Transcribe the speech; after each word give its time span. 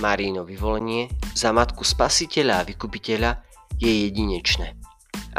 Marino 0.00 0.42
vyvolenie 0.42 1.12
za 1.36 1.54
matku 1.54 1.86
spasiteľa 1.86 2.64
a 2.64 2.66
vykupiteľa 2.66 3.30
je 3.78 4.10
jedinečné. 4.10 4.74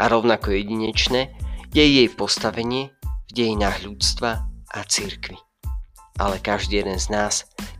A 0.00 0.08
rovnako 0.08 0.56
jedinečné 0.56 1.36
je 1.74 1.84
jej 1.84 2.08
postavenie 2.08 2.94
v 3.28 3.30
dejinách 3.36 3.84
ľudstva 3.84 4.30
a 4.72 4.80
církvy. 4.88 5.36
Ale 6.16 6.40
každý 6.40 6.80
jeden 6.80 6.96
z 6.96 7.12
nás, 7.12 7.34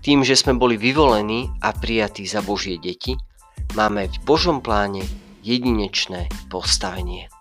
tým, 0.05 0.21
že 0.27 0.37
sme 0.37 0.59
boli 0.59 0.77
vyvolení 0.77 1.48
a 1.64 1.73
prijatí 1.73 2.29
za 2.29 2.45
Božie 2.45 2.77
deti, 2.77 3.17
máme 3.73 4.12
v 4.12 4.19
Božom 4.29 4.61
pláne 4.61 5.05
jedinečné 5.41 6.29
postavenie. 6.53 7.32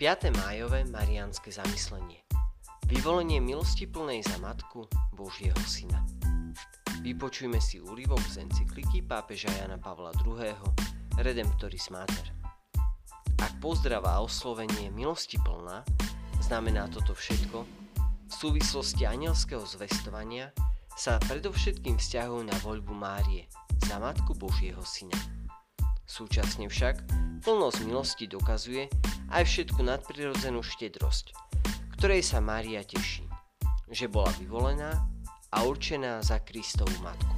5. 0.00 0.32
májové 0.32 0.88
mariánske 0.88 1.52
zamyslenie 1.52 2.24
Vyvolenie 2.88 3.36
milosti 3.36 3.84
plnej 3.84 4.24
za 4.24 4.40
matku 4.40 4.88
Božieho 5.12 5.60
Syna 5.68 6.00
Vypočujme 7.04 7.60
si 7.60 7.84
úryvok 7.84 8.24
z 8.32 8.48
encykliky 8.48 9.04
pápeža 9.04 9.52
Jana 9.60 9.76
Pavla 9.76 10.16
II. 10.24 10.56
Redemptoris 11.20 11.92
Mater. 11.92 12.32
Ak 13.44 13.52
pozdrav 13.60 14.08
a 14.08 14.24
oslovenie 14.24 14.88
milosti 14.88 15.36
plná, 15.36 15.84
znamená 16.40 16.88
toto 16.88 17.12
všetko, 17.12 17.58
v 18.00 18.32
súvislosti 18.32 19.04
anielského 19.04 19.68
zvestovania 19.68 20.48
sa 20.96 21.20
predovšetkým 21.28 22.00
vzťahujú 22.00 22.48
na 22.48 22.56
voľbu 22.64 22.96
Márie 22.96 23.52
za 23.84 24.00
matku 24.00 24.32
Božieho 24.32 24.80
Syna. 24.80 25.20
Súčasne 26.08 26.72
však 26.72 27.04
plnosť 27.44 27.78
milosti 27.84 28.24
dokazuje, 28.24 28.88
aj 29.30 29.46
všetku 29.46 29.80
nadprirodzenú 29.86 30.58
štedrosť, 30.58 31.30
ktorej 31.94 32.26
sa 32.26 32.42
Mária 32.42 32.82
teší, 32.82 33.22
že 33.86 34.10
bola 34.10 34.30
vyvolená 34.42 35.06
a 35.54 35.62
určená 35.62 36.18
za 36.22 36.42
Kristovú 36.42 36.94
matku. 37.02 37.34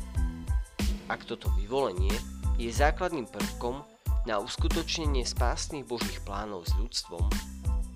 Ak 1.12 1.28
toto 1.28 1.52
vyvolenie 1.60 2.12
je 2.56 2.72
základným 2.72 3.28
prvkom 3.28 3.84
na 4.24 4.40
uskutočnenie 4.40 5.28
spásnych 5.28 5.84
Božích 5.84 6.24
plánov 6.24 6.64
s 6.64 6.72
ľudstvom 6.80 7.28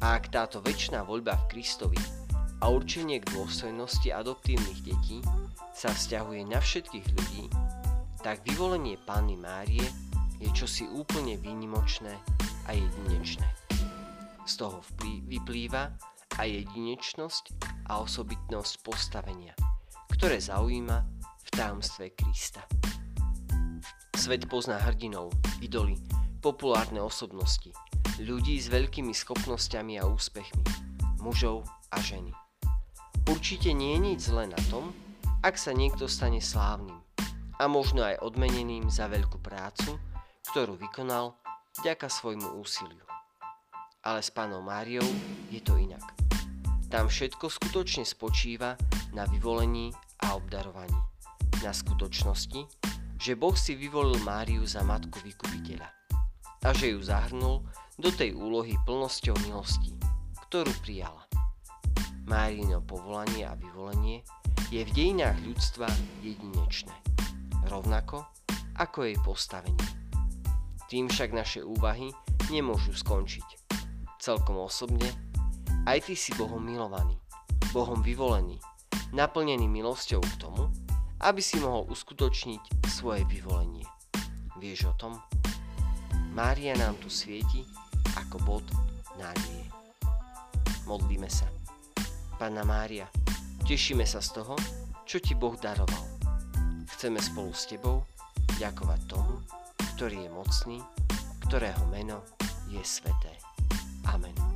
a 0.05 0.21
ak 0.21 0.29
táto 0.29 0.61
väčšiná 0.61 1.01
voľba 1.01 1.41
v 1.47 1.57
Kristovi 1.57 2.01
a 2.61 2.69
určenie 2.69 3.21
k 3.25 3.33
dôstojnosti 3.33 4.13
adoptívnych 4.13 4.81
detí 4.85 5.25
sa 5.73 5.89
vzťahuje 5.93 6.45
na 6.45 6.61
všetkých 6.61 7.07
ľudí, 7.17 7.45
tak 8.21 8.45
vyvolenie 8.45 9.01
Panny 9.09 9.41
Márie 9.41 9.85
je 10.37 10.49
čosi 10.53 10.85
úplne 10.93 11.41
výnimočné 11.41 12.13
a 12.69 12.77
jedinečné. 12.77 13.66
Z 14.47 14.63
toho 14.63 14.79
vyplýva 15.27 15.91
aj 16.39 16.47
jedinečnosť 16.47 17.45
a 17.91 17.99
osobitnosť 17.99 18.87
postavenia, 18.87 19.59
ktoré 20.15 20.39
zaujíma 20.39 20.99
v 21.43 21.49
tajomstve 21.51 22.15
Krista. 22.15 22.63
Svet 24.15 24.47
pozná 24.47 24.79
hrdinov, 24.79 25.35
idoly, 25.59 25.99
populárne 26.39 27.03
osobnosti, 27.03 27.75
ľudí 28.23 28.63
s 28.63 28.71
veľkými 28.71 29.11
schopnosťami 29.11 29.99
a 29.99 30.07
úspechmi, 30.07 30.63
mužov 31.19 31.67
a 31.91 31.99
ženy. 31.99 32.31
Určite 33.27 33.75
nie 33.75 33.99
je 33.99 34.01
nič 34.15 34.21
zlé 34.31 34.47
na 34.47 34.61
tom, 34.71 34.95
ak 35.43 35.59
sa 35.59 35.75
niekto 35.75 36.07
stane 36.07 36.39
slávnym 36.39 37.03
a 37.59 37.67
možno 37.67 38.07
aj 38.07 38.23
odmeneným 38.23 38.87
za 38.95 39.11
veľkú 39.11 39.43
prácu, 39.43 39.99
ktorú 40.55 40.79
vykonal 40.79 41.35
vďaka 41.83 42.07
svojmu 42.07 42.63
úsiliu 42.63 43.07
ale 44.07 44.23
s 44.23 44.31
pánom 44.31 44.63
Máriou 44.63 45.03
je 45.51 45.59
to 45.59 45.75
inak. 45.75 46.15
Tam 46.87 47.11
všetko 47.11 47.51
skutočne 47.51 48.07
spočíva 48.07 48.79
na 49.11 49.27
vyvolení 49.27 49.91
a 50.23 50.39
obdarovaní. 50.39 50.95
Na 51.67 51.75
skutočnosti, 51.75 52.71
že 53.19 53.35
Boh 53.35 53.59
si 53.59 53.75
vyvolil 53.75 54.23
Máriu 54.23 54.63
za 54.63 54.87
matku 54.87 55.19
vykupiteľa 55.27 55.91
a 56.63 56.71
že 56.71 56.95
ju 56.95 57.03
zahrnul 57.03 57.67
do 57.99 58.11
tej 58.15 58.39
úlohy 58.39 58.79
plnosťou 58.87 59.35
milostí, 59.51 59.99
ktorú 60.47 60.71
prijala. 60.87 61.27
Márino 62.31 62.83
povolanie 62.87 63.43
a 63.43 63.59
vyvolenie 63.59 64.23
je 64.71 64.87
v 64.87 64.91
dejinách 64.95 65.39
ľudstva 65.43 65.91
jedinečné, 66.23 66.95
rovnako 67.67 68.23
ako 68.79 69.11
jej 69.11 69.19
postavenie. 69.27 69.87
Tým 70.87 71.11
však 71.11 71.35
naše 71.35 71.67
úvahy 71.67 72.15
nemôžu 72.51 72.95
skončiť 72.95 73.66
celkom 74.27 74.59
osobne, 74.59 75.07
aj 75.87 76.11
ty 76.11 76.19
si 76.19 76.35
Bohom 76.35 76.59
milovaný, 76.59 77.15
Bohom 77.71 78.03
vyvolený, 78.03 78.59
naplnený 79.15 79.71
milosťou 79.71 80.19
k 80.19 80.35
tomu, 80.43 80.67
aby 81.23 81.39
si 81.39 81.63
mohol 81.63 81.87
uskutočniť 81.87 82.91
svoje 82.91 83.23
vyvolenie. 83.31 83.87
Vieš 84.59 84.91
o 84.91 84.95
tom? 84.99 85.15
Mária 86.35 86.75
nám 86.75 86.99
tu 86.99 87.07
svieti 87.07 87.63
ako 88.19 88.43
bod 88.43 88.67
nádeje. 89.15 89.71
Modlíme 90.91 91.31
sa. 91.31 91.47
Panna 92.35 92.67
Mária, 92.67 93.07
tešíme 93.63 94.03
sa 94.03 94.19
z 94.19 94.43
toho, 94.43 94.59
čo 95.07 95.23
ti 95.23 95.39
Boh 95.39 95.55
daroval. 95.55 96.03
Chceme 96.99 97.23
spolu 97.23 97.55
s 97.55 97.71
tebou 97.71 98.03
ďakovať 98.59 99.01
tomu, 99.07 99.39
ktorý 99.95 100.27
je 100.27 100.31
mocný, 100.35 100.79
ktorého 101.47 101.87
meno 101.95 102.27
je 102.67 102.83
sveté. 102.83 103.56
Amen. 104.09 104.56